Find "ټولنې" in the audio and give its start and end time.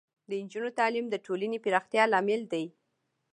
1.25-1.57